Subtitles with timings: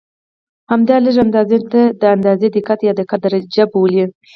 [0.71, 4.03] همدې لږې اندازې ته د اندازې دقت یا دقت درجه بولي.